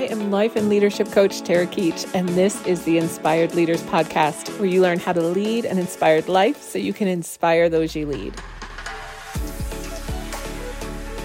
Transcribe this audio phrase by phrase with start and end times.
[0.00, 4.48] I am life and leadership coach Tara Keach, and this is the Inspired Leaders Podcast,
[4.58, 8.06] where you learn how to lead an inspired life so you can inspire those you
[8.06, 8.34] lead.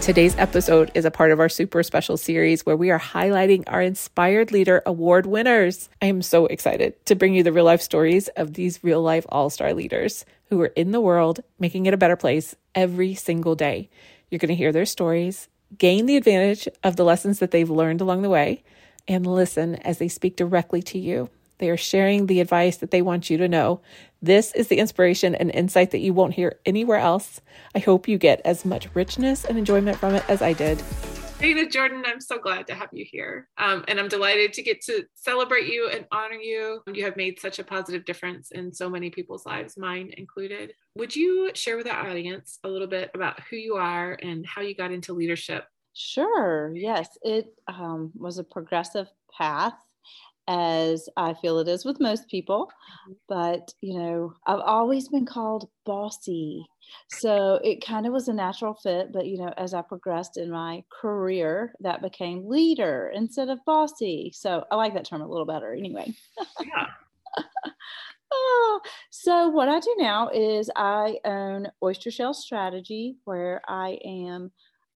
[0.01, 3.81] Today's episode is a part of our super special series where we are highlighting our
[3.81, 5.87] Inspired Leader Award winners.
[6.01, 9.25] I am so excited to bring you the real life stories of these real life
[9.29, 13.55] all star leaders who are in the world making it a better place every single
[13.55, 13.89] day.
[14.29, 18.01] You're going to hear their stories, gain the advantage of the lessons that they've learned
[18.01, 18.63] along the way,
[19.07, 21.29] and listen as they speak directly to you.
[21.57, 23.81] They are sharing the advice that they want you to know.
[24.21, 27.39] This is the inspiration and insight that you won't hear anywhere else.
[27.73, 30.81] I hope you get as much richness and enjoyment from it as I did.
[31.39, 33.49] Shana Jordan, I'm so glad to have you here.
[33.57, 36.81] Um, and I'm delighted to get to celebrate you and honor you.
[36.91, 40.73] You have made such a positive difference in so many people's lives, mine included.
[40.95, 44.61] Would you share with our audience a little bit about who you are and how
[44.61, 45.65] you got into leadership?
[45.93, 46.71] Sure.
[46.73, 47.09] Yes.
[47.21, 49.75] It um, was a progressive path
[50.47, 52.67] as I feel it is with most people.
[52.67, 53.13] Mm-hmm.
[53.27, 56.65] But, you know, I've always been called bossy.
[57.09, 59.11] So it kind of was a natural fit.
[59.11, 64.31] But, you know, as I progressed in my career, that became leader instead of bossy.
[64.33, 66.13] So I like that term a little better anyway.
[66.61, 66.87] Yeah.
[68.31, 74.51] oh, so what I do now is I own Oyster Shell Strategy, where I am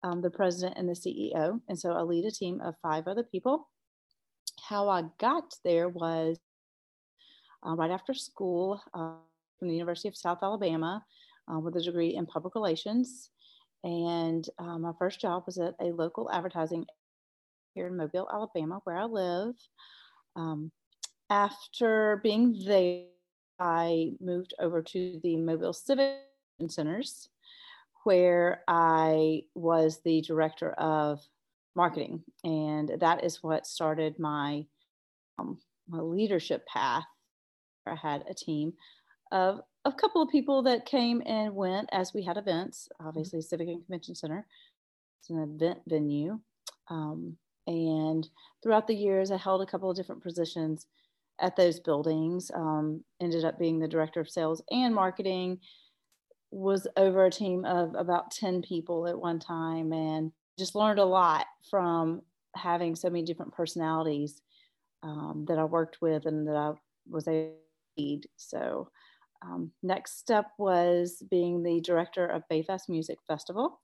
[0.03, 1.60] um, the president and the CEO.
[1.69, 3.69] And so I lead a team of five other people
[4.69, 6.39] how I got there was
[7.67, 9.12] uh, right after school uh,
[9.59, 11.05] from the University of South Alabama
[11.53, 13.31] uh, with a degree in public relations.
[13.84, 16.87] And uh, my first job was at a local advertising
[17.75, 19.55] here in Mobile, Alabama, where I live.
[20.34, 20.72] Um,
[21.31, 23.05] after being there,
[23.61, 26.17] I moved over to the Mobile Civic
[26.69, 27.28] Centers,
[28.05, 31.20] where I was the director of
[31.77, 32.22] marketing.
[32.42, 34.64] And that is what started my,
[35.38, 37.05] um, my leadership path.
[37.86, 38.72] I had a team
[39.31, 42.88] of a couple of people that came and went as we had events.
[42.94, 43.09] Mm-hmm.
[43.09, 44.47] Obviously, Civic and Convention Center,
[45.20, 46.41] it's an event venue.
[46.88, 48.28] Um, and
[48.62, 50.87] throughout the years, I held a couple of different positions
[51.41, 52.50] at those buildings.
[52.54, 55.58] Um, ended up being the director of sales and marketing.
[56.53, 61.05] Was over a team of about 10 people at one time and just learned a
[61.05, 62.22] lot from
[62.55, 64.41] having so many different personalities
[65.03, 66.72] um, that I worked with and that I
[67.09, 67.53] was able
[67.97, 68.27] to lead.
[68.37, 68.89] So,
[69.43, 73.81] um, next step was being the director of Bayfest Music Festival,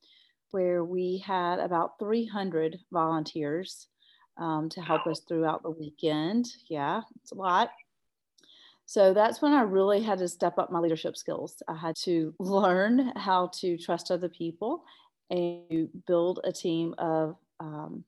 [0.50, 3.88] where we had about 300 volunteers
[4.38, 6.46] um, to help us throughout the weekend.
[6.68, 7.70] Yeah, it's a lot.
[8.86, 11.62] So that's when I really had to step up my leadership skills.
[11.68, 14.84] I had to learn how to trust other people
[15.30, 18.04] and build a team of um,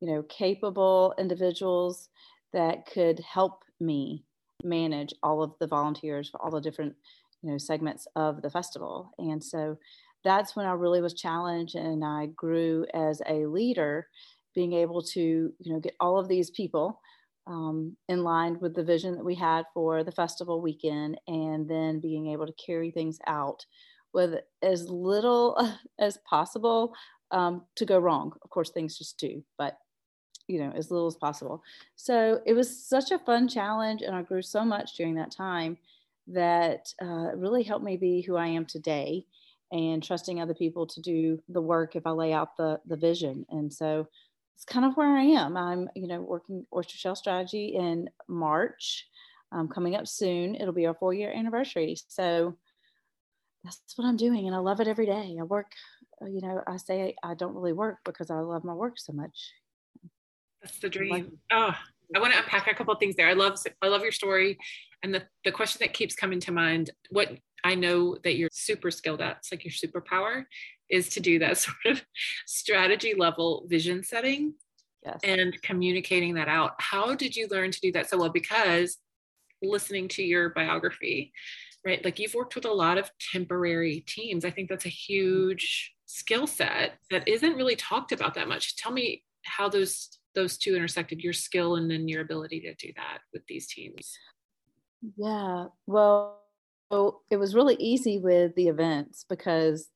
[0.00, 2.08] you know capable individuals
[2.52, 4.24] that could help me
[4.64, 6.94] manage all of the volunteers for all the different
[7.42, 9.12] you know segments of the festival.
[9.18, 9.78] And so
[10.24, 14.06] that's when i really was challenged and i grew as a leader
[14.54, 17.00] being able to you know get all of these people
[17.48, 21.98] um, in line with the vision that we had for the festival weekend and then
[21.98, 23.66] being able to carry things out
[24.12, 25.56] with as little
[25.98, 26.94] as possible
[27.30, 28.32] um, to go wrong.
[28.42, 29.78] Of course, things just do, but
[30.48, 31.62] you know, as little as possible.
[31.96, 35.78] So it was such a fun challenge, and I grew so much during that time
[36.28, 39.26] that uh, really helped me be who I am today
[39.72, 43.46] and trusting other people to do the work if I lay out the the vision.
[43.50, 44.06] And so
[44.54, 45.56] it's kind of where I am.
[45.56, 49.08] I'm, you know, working oyster shell strategy in March.
[49.50, 50.54] Um, coming up soon.
[50.54, 51.94] It'll be our four year anniversary.
[52.08, 52.56] So
[53.64, 54.46] that's what I'm doing.
[54.46, 55.36] And I love it every day.
[55.38, 55.72] I work,
[56.20, 59.12] uh, you know, I say I don't really work because I love my work so
[59.12, 59.52] much.
[60.62, 61.10] That's the dream.
[61.10, 61.74] Like, oh,
[62.14, 63.28] I want to unpack a couple things there.
[63.28, 64.58] I love, I love your story.
[65.02, 67.30] And the, the question that keeps coming to mind, what
[67.64, 70.44] I know that you're super skilled at, it's like your superpower
[70.90, 72.02] is to do that sort of
[72.46, 74.54] strategy level vision setting
[75.04, 75.20] yes.
[75.24, 76.72] and communicating that out.
[76.78, 78.30] How did you learn to do that so well?
[78.30, 78.98] Because
[79.62, 81.32] listening to your biography,
[81.84, 82.04] right?
[82.04, 84.44] Like you've worked with a lot of temporary teams.
[84.44, 88.76] I think that's a huge skill set that isn't really talked about that much.
[88.76, 92.90] Tell me how those those two intersected your skill and then your ability to do
[92.96, 94.16] that with these teams.
[95.16, 95.66] Yeah.
[95.86, 96.40] Well,
[97.30, 99.88] it was really easy with the events because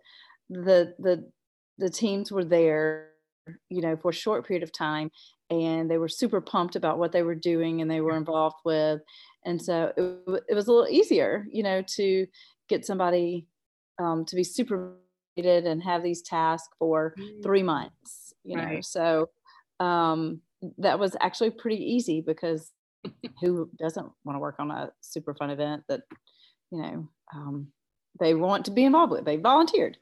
[0.51, 1.31] the the
[1.79, 3.11] the teams were there,
[3.71, 5.11] you know, for a short period of time
[5.51, 9.01] and they were super pumped about what they were doing and they were involved with
[9.45, 12.27] and so it, it was a little easier you know to
[12.69, 13.47] get somebody
[13.99, 14.99] um, to be supervised
[15.37, 17.67] and have these tasks for three mm.
[17.67, 18.85] months you know right.
[18.85, 19.29] so
[19.81, 20.41] um,
[20.79, 22.73] that was actually pretty easy because
[23.41, 26.01] who doesn't want to work on a super fun event that
[26.71, 27.69] you know um,
[28.19, 29.97] they want to be involved with they volunteered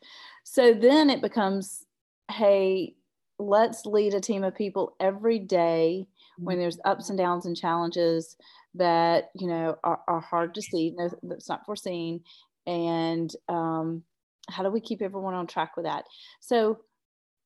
[0.45, 1.85] so then it becomes
[2.31, 2.95] hey
[3.39, 6.07] let's lead a team of people every day
[6.39, 8.37] when there's ups and downs and challenges
[8.75, 12.21] that you know are, are hard to see that's not foreseen.
[12.67, 14.03] And um,
[14.49, 16.05] how do we keep everyone on track with that?
[16.41, 16.81] So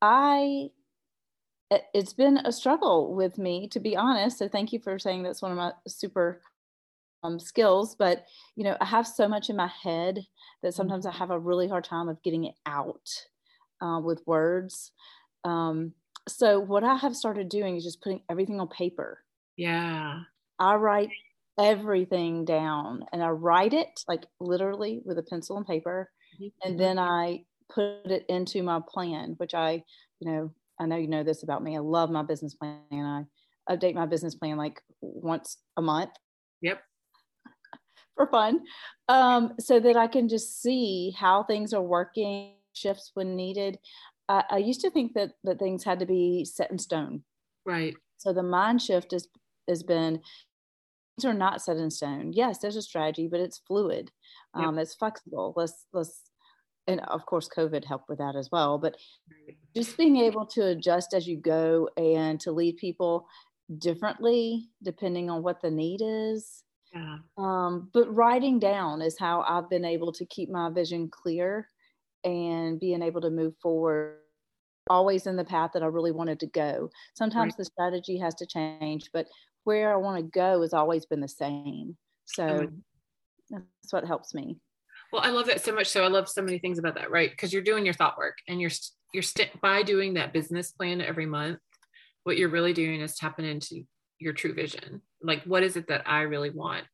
[0.00, 0.68] i
[1.92, 4.38] it's been a struggle with me to be honest.
[4.38, 6.40] So thank you for saying that's one of my super
[7.22, 7.94] um, skills.
[7.94, 8.24] But
[8.56, 10.26] you know i have so much in my head
[10.62, 11.18] that sometimes i mm-hmm.
[11.18, 13.08] have a really hard time of getting it out
[13.82, 14.92] uh, with words
[15.44, 15.92] um,
[16.28, 19.24] so what i have started doing is just putting everything on paper
[19.56, 20.20] yeah
[20.58, 21.10] i write
[21.58, 26.68] everything down and i write it like literally with a pencil and paper mm-hmm.
[26.68, 29.82] and then i put it into my plan which i
[30.20, 31.76] you know I know you know this about me.
[31.76, 32.80] I love my business plan.
[32.90, 33.26] And
[33.68, 36.10] I update my business plan like once a month.
[36.62, 36.80] Yep.
[38.16, 38.60] For fun.
[39.08, 43.78] Um, so that I can just see how things are working, shifts when needed.
[44.28, 47.22] I, I used to think that that things had to be set in stone.
[47.64, 47.94] Right.
[48.18, 49.28] So the mind shift has
[49.68, 50.20] has been
[51.16, 52.32] things are not set in stone.
[52.32, 54.10] Yes, there's a strategy, but it's fluid.
[54.54, 54.82] Um, yep.
[54.82, 55.52] It's flexible.
[55.56, 56.22] Let's let's
[56.88, 58.96] and of course covid helped with that as well but
[59.76, 63.28] just being able to adjust as you go and to lead people
[63.78, 66.64] differently depending on what the need is
[66.94, 67.18] yeah.
[67.36, 71.68] um, but writing down is how i've been able to keep my vision clear
[72.24, 74.18] and being able to move forward
[74.90, 77.58] always in the path that i really wanted to go sometimes right.
[77.58, 79.26] the strategy has to change but
[79.64, 82.74] where i want to go has always been the same so mm-hmm.
[83.50, 84.58] that's what helps me
[85.12, 85.88] well, I love that so much.
[85.88, 87.30] So I love so many things about that, right?
[87.30, 88.70] Because you're doing your thought work and you're
[89.14, 91.58] you're st- by doing that business plan every month.
[92.24, 93.84] What you're really doing is tapping into
[94.18, 95.00] your true vision.
[95.22, 96.84] Like, what is it that I really want?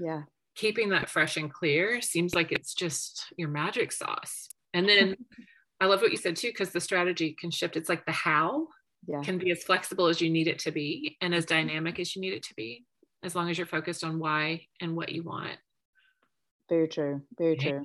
[0.00, 0.22] Yeah.
[0.56, 4.48] Keeping that fresh and clear seems like it's just your magic sauce.
[4.74, 5.16] And then
[5.80, 7.76] I love what you said too, because the strategy can shift.
[7.76, 8.68] It's like the how
[9.06, 9.20] yeah.
[9.22, 12.22] can be as flexible as you need it to be and as dynamic as you
[12.22, 12.84] need it to be,
[13.22, 15.56] as long as you're focused on why and what you want.
[16.68, 17.22] Very true.
[17.36, 17.82] Very true.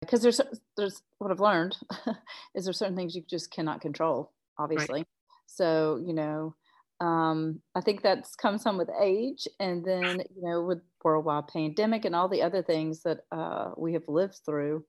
[0.00, 0.40] Because there's
[0.76, 1.76] there's what I've learned
[2.54, 5.00] is there certain things you just cannot control, obviously.
[5.00, 5.06] Right.
[5.46, 6.54] So you know,
[7.00, 12.04] um, I think that's comes some with age, and then you know with worldwide pandemic
[12.04, 14.84] and all the other things that uh, we have lived through.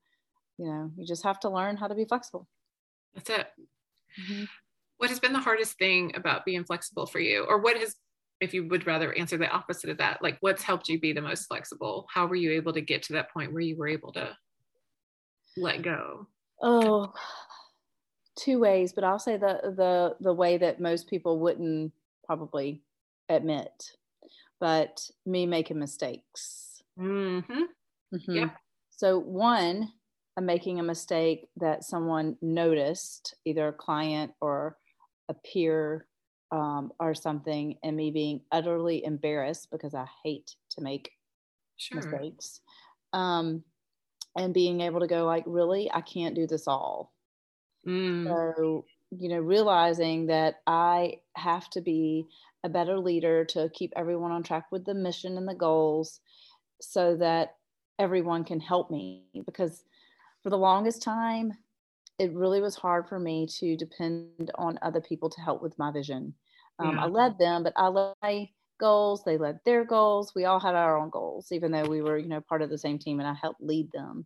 [0.57, 2.47] You know, you just have to learn how to be flexible.
[3.15, 3.47] That's it.
[4.21, 4.43] Mm-hmm.
[4.97, 7.95] What has been the hardest thing about being flexible for you, or what has
[8.43, 11.21] if you would rather answer the opposite of that like what's helped you be the
[11.21, 14.11] most flexible how were you able to get to that point where you were able
[14.11, 14.35] to
[15.55, 16.27] let go
[16.61, 17.11] oh
[18.35, 21.91] two ways but i'll say the the the way that most people wouldn't
[22.25, 22.81] probably
[23.29, 23.91] admit
[24.59, 27.61] but me making mistakes mm-hmm.
[28.13, 28.31] Mm-hmm.
[28.31, 28.49] yeah
[28.89, 29.89] so one
[30.41, 34.77] making a mistake that someone noticed either a client or
[35.29, 36.07] a peer
[36.51, 41.11] um, or something and me being utterly embarrassed because I hate to make
[41.77, 41.97] sure.
[41.97, 42.61] mistakes.
[43.11, 43.63] Um,
[44.35, 47.13] and being able to go like, really, I can't do this all.
[47.87, 48.25] Mm.
[48.25, 52.25] So, you know, realizing that I have to be
[52.63, 56.19] a better leader to keep everyone on track with the mission and the goals
[56.81, 57.55] so that
[57.99, 59.83] everyone can help me because
[60.43, 61.53] for the longest time
[62.19, 65.91] it really was hard for me to depend on other people to help with my
[65.91, 66.33] vision
[66.79, 67.03] um, yeah.
[67.03, 69.23] I led them, but I led my goals.
[69.23, 70.33] They led their goals.
[70.35, 72.77] We all had our own goals, even though we were, you know, part of the
[72.77, 74.25] same team, and I helped lead them.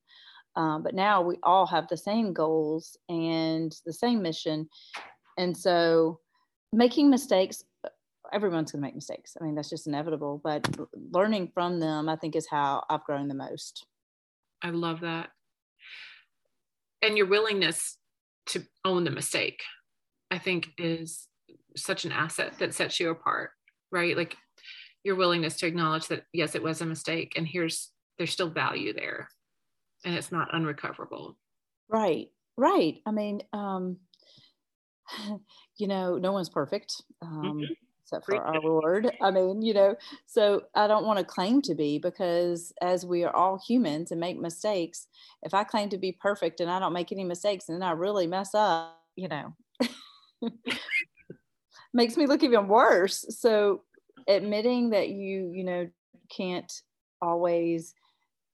[0.56, 4.68] Um, but now we all have the same goals and the same mission,
[5.38, 6.20] and so
[6.74, 7.64] making mistakes.
[8.34, 9.38] Everyone's going to make mistakes.
[9.40, 10.42] I mean, that's just inevitable.
[10.44, 13.86] But learning from them, I think, is how I've grown the most.
[14.62, 15.30] I love that.
[17.02, 17.98] And your willingness
[18.48, 19.62] to own the mistake,
[20.32, 21.28] I think, is
[21.76, 23.52] such an asset that sets you apart,
[23.92, 24.18] right?
[24.18, 24.36] Like
[25.04, 28.94] your willingness to acknowledge that yes, it was a mistake, and here's there's still value
[28.94, 29.28] there,
[30.04, 31.38] and it's not unrecoverable.
[31.88, 32.28] Right,
[32.58, 32.98] right.
[33.06, 33.98] I mean, um,
[35.78, 36.94] you know, no one's perfect.
[37.22, 37.74] Um, mm-hmm
[38.08, 39.12] except for our Lord.
[39.22, 39.96] I mean, you know,
[40.26, 44.20] so I don't want to claim to be because as we are all humans and
[44.20, 45.08] make mistakes,
[45.44, 47.92] if I claim to be perfect and I don't make any mistakes and then I
[47.92, 49.54] really mess up, you know,
[51.94, 53.26] makes me look even worse.
[53.30, 53.84] So
[54.28, 55.90] admitting that you, you know,
[56.30, 56.72] can't
[57.22, 57.94] always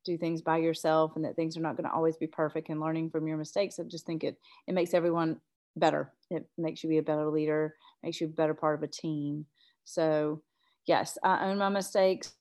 [0.03, 2.79] do things by yourself and that things are not going to always be perfect and
[2.79, 5.39] learning from your mistakes, I just think it it makes everyone
[5.75, 6.13] better.
[6.29, 9.45] It makes you be a better leader, makes you a better part of a team.
[9.83, 10.41] So,
[10.85, 12.33] yes, I own my mistakes.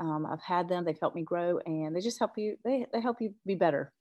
[0.00, 0.84] Um, I've had them.
[0.84, 2.56] They've helped me grow, and they just help you.
[2.64, 3.92] They they help you be better.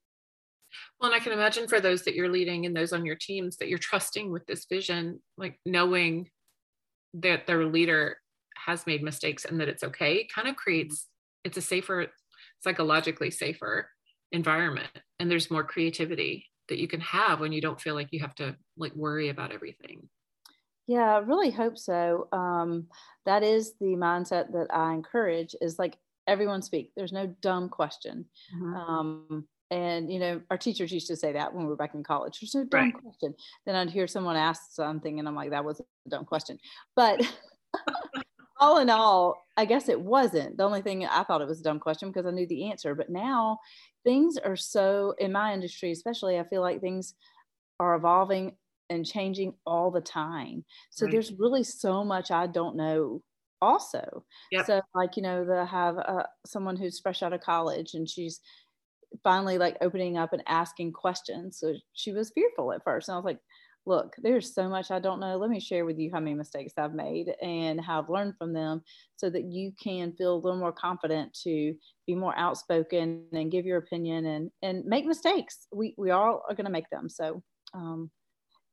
[0.99, 3.57] Well, and I can imagine for those that you're leading and those on your teams
[3.57, 6.29] that you're trusting with this vision, like knowing
[7.13, 8.17] that their leader
[8.57, 11.07] has made mistakes and that it's okay, kind of creates
[11.43, 12.07] it's a safer,
[12.59, 13.89] psychologically safer
[14.31, 18.19] environment, and there's more creativity that you can have when you don't feel like you
[18.19, 20.07] have to like worry about everything.
[20.87, 22.27] Yeah, I really hope so.
[22.31, 22.87] Um,
[23.25, 25.97] that is the mindset that I encourage is like
[26.27, 26.91] everyone speak.
[26.95, 28.25] There's no dumb question.
[28.55, 28.73] Mm-hmm.
[28.73, 32.03] Um, and you know, our teachers used to say that when we were back in
[32.03, 32.39] college.
[32.39, 32.93] There's no dumb right.
[32.93, 33.33] question.
[33.65, 36.57] Then I'd hear someone ask something, and I'm like, that was a dumb question.
[36.95, 37.21] But
[38.59, 40.57] all in all, I guess it wasn't.
[40.57, 42.93] The only thing I thought it was a dumb question because I knew the answer.
[42.93, 43.57] But now
[44.03, 47.15] things are so in my industry, especially, I feel like things
[47.79, 48.55] are evolving
[48.89, 50.63] and changing all the time.
[50.91, 51.11] So right.
[51.11, 53.23] there's really so much I don't know
[53.61, 54.23] also.
[54.51, 54.65] Yep.
[54.65, 58.39] So like, you know, I have uh, someone who's fresh out of college and she's
[59.23, 61.59] finally like opening up and asking questions.
[61.59, 63.09] So she was fearful at first.
[63.09, 63.39] And I was like,
[63.87, 65.37] look, there's so much I don't know.
[65.37, 68.53] Let me share with you how many mistakes I've made and how I've learned from
[68.53, 68.81] them
[69.15, 71.73] so that you can feel a little more confident to
[72.05, 75.67] be more outspoken and give your opinion and, and make mistakes.
[75.71, 77.09] We, we all are going to make them.
[77.09, 77.41] So
[77.73, 78.11] um,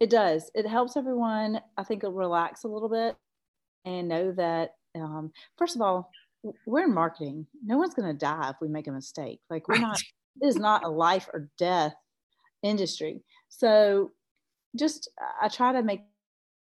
[0.00, 0.50] it does.
[0.54, 3.16] It helps everyone, I think, relax a little bit
[3.84, 6.10] and know that, um, first of all,
[6.66, 7.46] we're in marketing.
[7.64, 9.40] No one's going to die if we make a mistake.
[9.48, 10.00] Like, we're not,
[10.40, 11.94] it is not a life or death
[12.62, 13.22] industry.
[13.48, 14.10] So,
[14.76, 16.02] just I try to make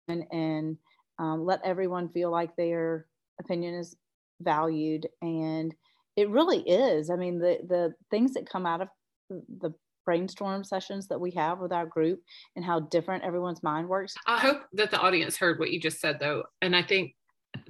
[0.08, 0.78] and, and
[1.20, 3.08] um, let everyone feel like their
[3.40, 3.96] opinion is
[4.42, 5.08] valued.
[5.22, 5.74] And
[6.16, 7.10] it really is.
[7.10, 8.88] I mean, the, the things that come out of
[9.30, 9.72] the
[10.06, 12.22] brainstorm sessions that we have with our group
[12.56, 14.16] and how different everyone's mind works.
[14.26, 16.44] I hope that the audience heard what you just said though.
[16.62, 17.14] And I think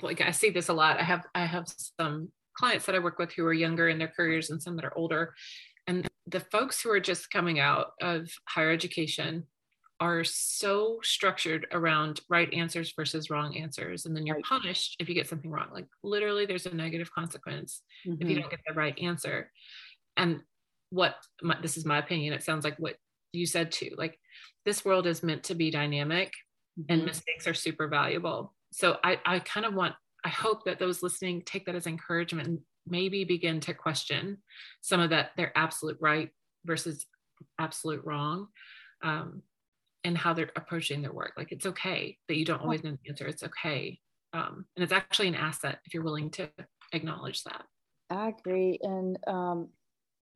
[0.01, 0.99] like I see this a lot.
[0.99, 1.67] I have I have
[1.99, 4.85] some clients that I work with who are younger in their careers and some that
[4.85, 5.33] are older.
[5.87, 9.45] And the folks who are just coming out of higher education
[9.99, 14.05] are so structured around right answers versus wrong answers.
[14.05, 14.45] And then you're right.
[14.45, 15.69] punished if you get something wrong.
[15.73, 18.21] Like literally, there's a negative consequence mm-hmm.
[18.21, 18.41] if you mm-hmm.
[18.41, 19.51] don't get the right answer.
[20.15, 20.41] And
[20.89, 22.95] what my, this is my opinion it sounds like what
[23.33, 24.17] you said too like
[24.65, 26.33] this world is meant to be dynamic
[26.79, 26.91] mm-hmm.
[26.91, 31.03] and mistakes are super valuable so i i kind of want i hope that those
[31.03, 34.37] listening take that as encouragement and maybe begin to question
[34.81, 36.29] some of that their absolute right
[36.65, 37.05] versus
[37.59, 38.47] absolute wrong
[39.03, 39.43] um,
[40.07, 43.09] and how they're approaching their work like it's okay that you don't always know the
[43.09, 43.99] answer it's okay
[44.33, 46.49] um, and it's actually an asset if you're willing to
[46.93, 47.63] acknowledge that
[48.09, 49.69] i agree and um,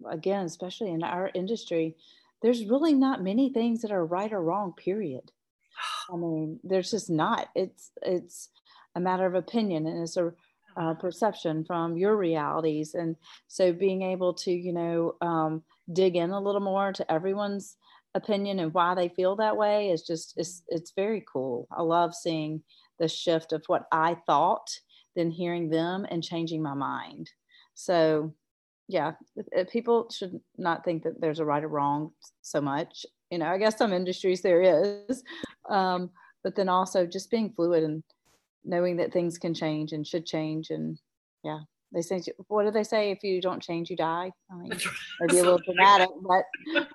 [0.10, 1.96] again, especially in our industry,
[2.42, 5.32] there's really not many things that are right or wrong, period.
[6.12, 7.50] I mean, there's just not.
[7.56, 8.50] It's it's
[8.96, 10.34] a matter of opinion and it's a
[10.75, 12.94] uh, perception from your realities.
[12.94, 13.16] And
[13.48, 17.75] so being able to, you know, um, dig in a little more to everyone's
[18.15, 21.68] opinion and why they feel that way is just it's it's very cool.
[21.72, 22.62] I love seeing
[23.00, 24.70] the shift of what I thought,
[25.15, 27.30] then hearing them and changing my mind.
[27.74, 28.34] So
[28.88, 29.13] yeah,
[29.72, 33.06] people should not think that there's a right or wrong so much.
[33.30, 35.24] You know, I guess some industries there is,
[35.70, 36.10] um,
[36.44, 38.03] but then also just being fluid and
[38.65, 40.70] knowing that things can change and should change.
[40.70, 41.00] And
[41.44, 41.60] yeah,
[41.94, 43.12] they say, what do they say?
[43.12, 44.32] If you don't change, you die.
[44.51, 44.72] I mean,
[45.22, 46.88] maybe a little dramatic, but.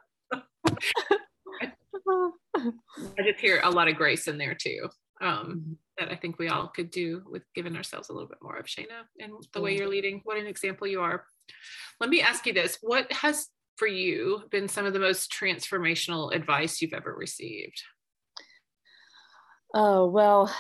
[2.56, 4.88] I just hear a lot of grace in there too.
[5.21, 8.59] Um, that I think we all could do with giving ourselves a little bit more
[8.59, 10.21] of Shana and the way you're leading.
[10.25, 11.25] What an example you are.
[12.00, 16.35] Let me ask you this what has for you been some of the most transformational
[16.35, 17.83] advice you've ever received?
[19.75, 20.52] Oh, well,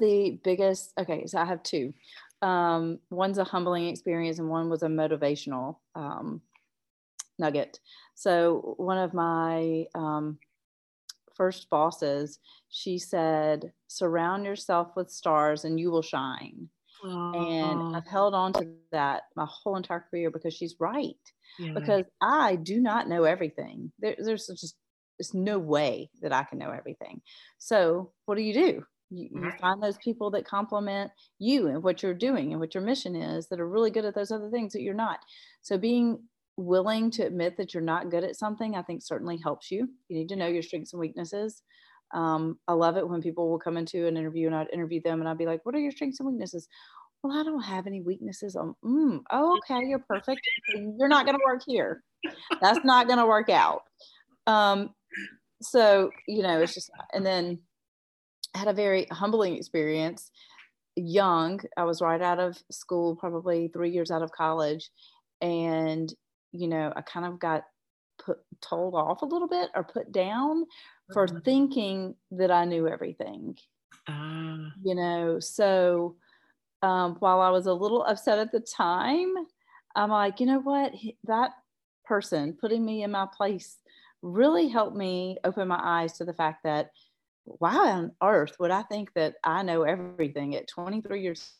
[0.00, 1.94] the biggest, okay, so I have two.
[2.42, 6.42] Um, one's a humbling experience, and one was a motivational um,
[7.38, 7.80] nugget.
[8.14, 10.38] So, one of my um,
[11.36, 12.38] first bosses,
[12.68, 16.68] she said, Surround yourself with stars and you will shine.
[17.04, 21.16] And I've held on to that my whole entire career because she's right.
[21.58, 21.72] Yeah.
[21.74, 23.92] Because I do not know everything.
[23.98, 24.76] There, there's just
[25.18, 27.20] there's no way that I can know everything.
[27.58, 28.84] So what do you do?
[29.10, 32.82] You, you find those people that complement you and what you're doing and what your
[32.82, 35.20] mission is that are really good at those other things that you're not.
[35.62, 36.20] So being
[36.56, 39.88] willing to admit that you're not good at something, I think certainly helps you.
[40.08, 41.62] You need to know your strengths and weaknesses.
[42.12, 45.20] Um, I love it when people will come into an interview and I'd interview them
[45.20, 46.68] and I'd be like, what are your strengths and weaknesses?
[47.22, 48.54] Well, I don't have any weaknesses.
[48.54, 50.42] Um, mm, oh, okay, you're perfect.
[50.74, 52.02] You're not going to work here.
[52.60, 53.82] That's not going to work out.
[54.46, 54.90] Um,
[55.64, 57.58] so you know it's just and then
[58.54, 60.30] I had a very humbling experience
[60.96, 64.90] young i was right out of school probably three years out of college
[65.40, 66.12] and
[66.54, 67.64] you know i kind of got
[68.24, 70.64] put told off a little bit or put down
[71.12, 71.38] for mm-hmm.
[71.40, 73.56] thinking that i knew everything
[74.08, 74.70] uh.
[74.82, 76.16] you know so
[76.82, 79.34] um, while i was a little upset at the time
[79.96, 80.92] i'm like you know what
[81.24, 81.50] that
[82.04, 83.78] person putting me in my place
[84.22, 86.90] really helped me open my eyes to the fact that
[87.44, 91.52] why on earth would I think that I know everything at 23 years?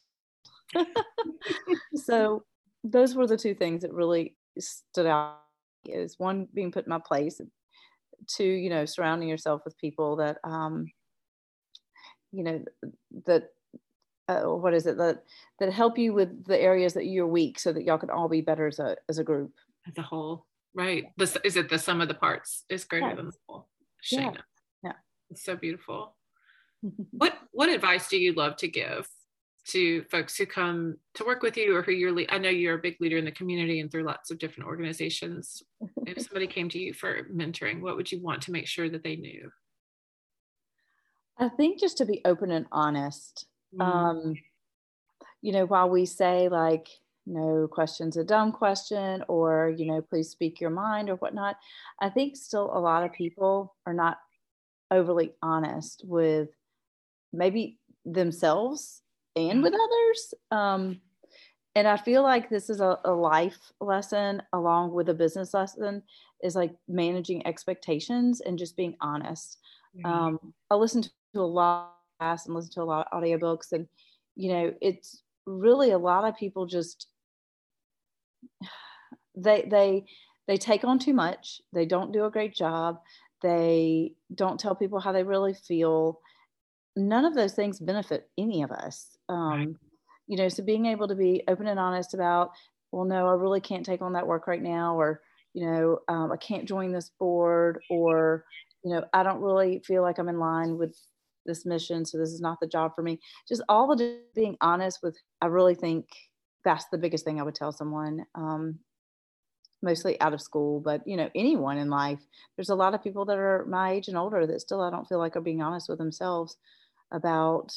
[1.95, 2.45] so
[2.83, 5.41] those were the two things that really stood out
[5.87, 7.41] is one being put in my place
[8.27, 10.87] two you know surrounding yourself with people that um
[12.33, 12.65] you know
[13.27, 13.51] that
[14.27, 15.23] uh, what is it that
[15.61, 18.41] that help you with the areas that you're weak so that y'all can all be
[18.41, 19.53] better as a as a group
[19.87, 23.17] as a whole right this is it the sum of the parts is greater yes.
[23.17, 23.69] than the whole
[24.03, 24.39] Shana.
[24.39, 24.39] yeah
[25.31, 26.15] it's so beautiful.
[27.11, 29.09] what what advice do you love to give
[29.67, 32.83] to folks who come to work with you or who you're I know you're a
[32.83, 35.63] big leader in the community and through lots of different organizations.
[36.07, 39.03] if somebody came to you for mentoring, what would you want to make sure that
[39.03, 39.51] they knew?
[41.39, 43.47] I think just to be open and honest.
[43.75, 43.83] Mm.
[43.83, 44.35] Um,
[45.43, 46.89] you know, while we say like
[47.27, 51.57] no question's a dumb question or you know please speak your mind or whatnot
[52.01, 54.19] i think still a lot of people are not
[54.91, 56.51] overly honest with
[57.33, 59.01] maybe themselves
[59.37, 60.35] and with others.
[60.51, 61.01] Um,
[61.75, 66.03] and I feel like this is a, a, life lesson along with a business lesson
[66.43, 69.59] is like managing expectations and just being honest.
[69.97, 70.07] Mm-hmm.
[70.07, 73.89] Um, I listen to a lot of and listen to a lot of audiobooks and
[74.37, 77.09] you know it's really a lot of people just
[79.37, 80.05] they they
[80.47, 83.01] they take on too much they don't do a great job
[83.43, 86.21] they don't tell people how they really feel
[86.97, 89.69] none of those things benefit any of us um, right.
[90.27, 92.51] you know so being able to be open and honest about
[92.93, 95.21] well no i really can't take on that work right now or
[95.53, 98.45] you know um, i can't join this board or
[98.85, 100.97] you know i don't really feel like i'm in line with
[101.47, 105.01] this mission so this is not the job for me just all the being honest
[105.03, 106.07] with i really think
[106.65, 108.79] that's the biggest thing i would tell someone um,
[109.85, 112.19] mostly out of school, but you know, anyone in life.
[112.57, 115.07] There's a lot of people that are my age and older that still I don't
[115.07, 116.57] feel like are being honest with themselves
[117.13, 117.73] about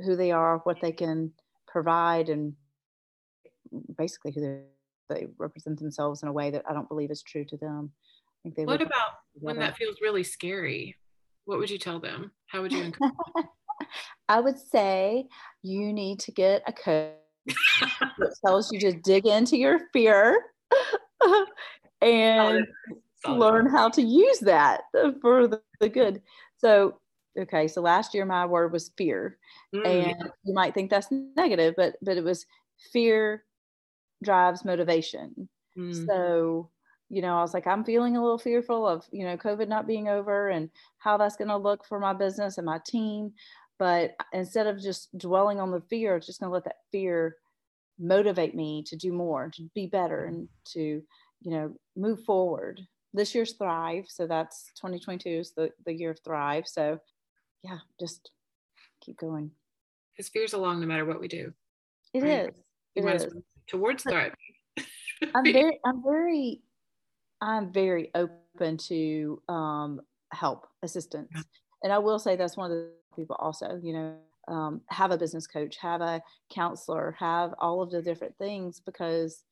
[0.00, 1.32] who they are, what they can
[1.66, 2.54] provide, and
[3.96, 4.62] basically who
[5.08, 7.92] they represent themselves in a way that I don't believe is true to them.
[7.92, 10.96] I think they what about when that feels really scary?
[11.44, 12.30] What would you tell them?
[12.46, 13.12] How would you encourage
[14.28, 15.26] I would say
[15.62, 17.14] you need to get a coach
[18.18, 20.44] that tells you to dig into your fear
[22.02, 22.66] and
[23.24, 23.38] Solid.
[23.38, 24.82] learn how to use that
[25.20, 26.22] for the, the, good.
[26.58, 27.00] So,
[27.36, 29.38] okay, so last year my word was fear,
[29.74, 29.86] mm.
[29.86, 32.46] and you might think that's negative, but but it was
[32.92, 33.44] fear
[34.22, 35.48] drives motivation.
[35.76, 36.06] Mm.
[36.06, 36.70] So
[37.10, 39.86] you know, I was like, I'm feeling a little fearful of, you know, COVID not
[39.86, 43.32] being over and how that's going to look for my business and my team.
[43.78, 47.36] But instead of just dwelling on the fear, it's just going to let that fear
[47.98, 51.02] motivate me to do more, to be better, and to
[51.40, 52.80] you know move forward.
[53.14, 56.66] This year's Thrive, so that's 2022 is the the year of Thrive.
[56.66, 56.98] So
[57.62, 58.30] yeah, just
[59.00, 59.50] keep going.
[60.16, 61.52] Because fear's along no matter what we do.
[62.14, 62.54] It is.
[62.94, 63.16] It right?
[63.16, 63.24] is.
[63.24, 63.42] It is.
[63.68, 64.34] Towards Thrive.
[65.34, 66.60] I'm very, I'm very,
[67.40, 70.00] I'm very open to um,
[70.32, 71.42] help assistance, yeah.
[71.82, 73.78] and I will say that's one of the people also.
[73.82, 74.14] You know,
[74.48, 79.44] um, have a business coach, have a counselor, have all of the different things because,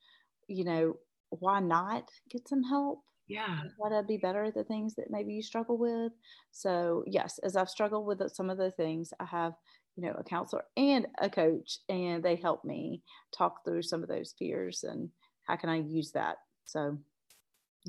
[0.49, 0.97] you know,
[1.31, 3.01] why not get some help?
[3.29, 3.61] Yeah.
[3.81, 6.13] Try to be better at the things that maybe you struggle with.
[6.53, 9.55] So, yes, as I've struggled with some of the things, I have,
[9.97, 13.03] you know, a counselor and a coach, and they help me
[13.37, 15.11] talk through some of those fears and
[15.45, 16.37] how can I use that.
[16.67, 16.99] So,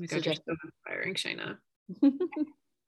[0.02, 1.58] oh God, you're so inspiring, Shana.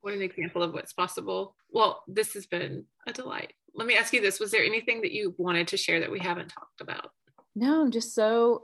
[0.00, 1.54] what an example of what's possible.
[1.70, 5.12] Well, this has been a delight let me ask you this was there anything that
[5.12, 7.10] you wanted to share that we haven't talked about
[7.54, 8.62] no i'm just so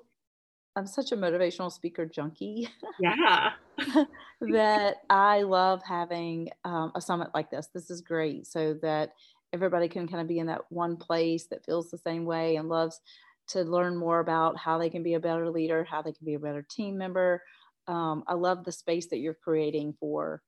[0.77, 2.69] i'm such a motivational speaker junkie
[3.01, 3.51] yeah
[4.41, 9.13] that i love having um, a summit like this this is great so that
[9.53, 12.69] everybody can kind of be in that one place that feels the same way and
[12.69, 13.01] loves
[13.49, 16.35] to learn more about how they can be a better leader how they can be
[16.35, 17.43] a better team member
[17.89, 20.43] um, i love the space that you're creating for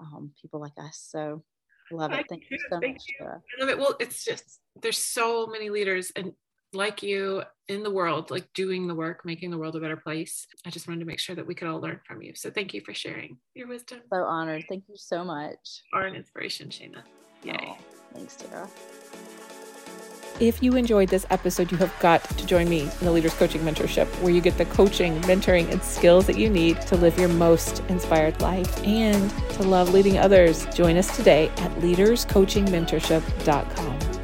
[0.00, 1.42] um, people like us so
[1.92, 2.26] Love it.
[2.28, 3.04] Thank you so Thank much.
[3.20, 3.26] You.
[3.26, 3.78] I love it.
[3.78, 6.32] Well, it's just there's so many leaders and
[6.76, 10.46] like you in the world, like doing the work, making the world a better place.
[10.64, 12.32] I just wanted to make sure that we could all learn from you.
[12.34, 14.00] So thank you for sharing your wisdom.
[14.12, 14.64] So honored.
[14.68, 15.82] Thank you so much.
[15.92, 17.02] Are an inspiration, Shana.
[17.42, 17.56] Yay.
[17.60, 17.76] Oh,
[18.14, 18.68] thanks, Tara.
[20.38, 23.62] If you enjoyed this episode, you have got to join me in the Leaders Coaching
[23.62, 27.30] Mentorship, where you get the coaching, mentoring, and skills that you need to live your
[27.30, 30.66] most inspired life and to love leading others.
[30.74, 34.15] Join us today at leaderscoachingmentorship.com.